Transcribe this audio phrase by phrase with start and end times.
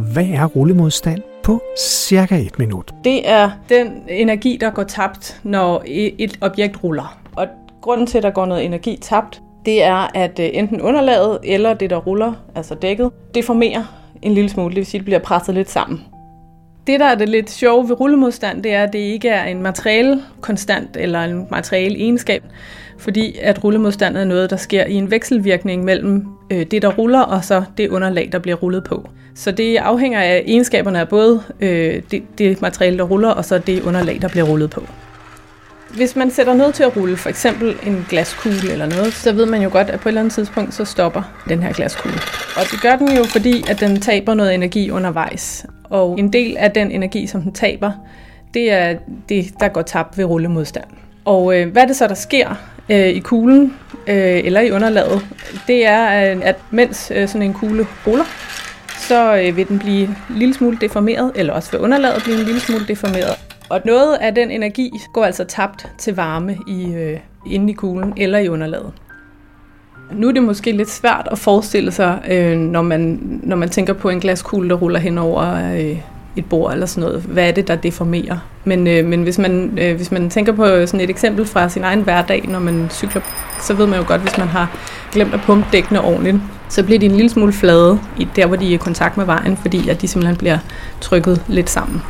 [0.00, 2.94] hvad er rullemodstand på cirka et minut.
[3.04, 7.18] Det er den energi, der går tabt, når et objekt ruller.
[7.36, 7.46] Og
[7.80, 11.74] grunden til, at der går noget energi tabt, det er, at øh, enten underlaget eller
[11.74, 13.84] det, der ruller, altså dækket, deformerer
[14.22, 14.68] en lille smule.
[14.68, 16.04] Det vil sige, at det bliver presset lidt sammen.
[16.90, 19.62] Det, der er det lidt sjove ved rullemodstand, det er, at det ikke er en
[19.62, 22.42] materiale konstant eller en materiale egenskab,
[22.98, 27.20] fordi at rullemodstand er noget, der sker i en vekselvirkning mellem øh, det, der ruller,
[27.20, 29.08] og så det underlag, der bliver rullet på.
[29.34, 33.58] Så det afhænger af egenskaberne af både øh, det, det materiale, der ruller, og så
[33.58, 34.82] det underlag, der bliver rullet på.
[35.96, 39.46] Hvis man sætter noget til at rulle, for eksempel en glaskugle eller noget, så ved
[39.46, 42.18] man jo godt, at på et eller andet tidspunkt, så stopper den her glaskugle.
[42.56, 45.66] Og det gør den jo, fordi at den taber noget energi undervejs.
[45.90, 47.92] Og en del af den energi, som den taber,
[48.54, 48.96] det er
[49.28, 50.86] det, der går tabt ved rullemodstand.
[51.24, 52.54] Og øh, hvad det så, der sker
[52.88, 53.76] øh, i kuglen
[54.06, 55.26] øh, eller i underlaget?
[55.66, 58.24] Det er, øh, at mens øh, sådan en kugle ruller,
[58.98, 62.44] så øh, vil den blive en lille smule deformeret, eller også vil underlaget blive en
[62.44, 63.36] lille smule deformeret.
[63.68, 68.12] Og noget af den energi går altså tabt til varme i, øh, inde i kuglen
[68.16, 68.92] eller i underlaget.
[70.12, 73.92] Nu er det måske lidt svært at forestille sig, øh, når, man, når man tænker
[73.92, 75.96] på en glaskugle, der ruller hen over øh,
[76.36, 77.22] et bord eller sådan noget.
[77.22, 78.38] Hvad er det, der deformerer?
[78.64, 81.84] Men, øh, men hvis, man, øh, hvis man tænker på sådan et eksempel fra sin
[81.84, 83.22] egen hverdag, når man cykler,
[83.60, 84.76] så ved man jo godt, hvis man har
[85.12, 86.36] glemt at pumpe dækkene ordentligt,
[86.68, 89.24] så bliver de en lille smule flade i der, hvor de er i kontakt med
[89.24, 90.58] vejen, fordi at de simpelthen bliver
[91.00, 92.02] trykket lidt sammen.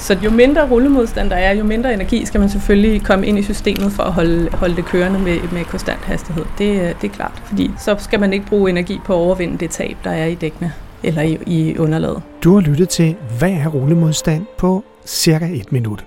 [0.00, 3.42] Så jo mindre rullemodstand der er, jo mindre energi skal man selvfølgelig komme ind i
[3.42, 6.44] systemet for at holde, holde det kørende med, med konstant hastighed.
[6.58, 9.70] Det, det er klart, fordi så skal man ikke bruge energi på at overvinde det
[9.70, 12.22] tab, der er i dækkene eller i, i underlaget.
[12.44, 16.04] Du har lyttet til, hvad er rullemodstand på cirka et minut.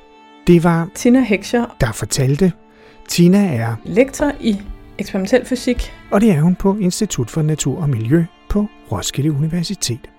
[0.48, 2.52] Det var Tina Heckscher, der fortalte.
[3.10, 4.62] Tina er lektor i
[4.98, 10.13] eksperimentel fysik, og det er hun på Institut for Natur og Miljø på Roskilde Universitet.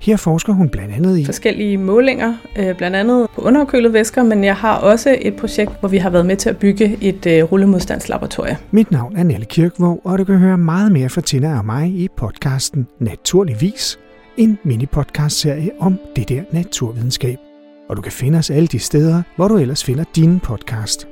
[0.00, 4.44] Her forsker hun blandt andet i forskellige målinger, øh, blandt andet på underkølede væsker, men
[4.44, 7.42] jeg har også et projekt, hvor vi har været med til at bygge et øh,
[7.42, 8.56] rullemodstandslaboratorie.
[8.70, 11.88] Mit navn er Nelle Kirkvåg, og du kan høre meget mere fra Tina og mig
[11.88, 13.98] i podcasten Naturligvis,
[14.36, 17.38] en mini-podcast-serie om det der naturvidenskab.
[17.88, 21.08] Og du kan finde os alle de steder, hvor du ellers finder din podcast.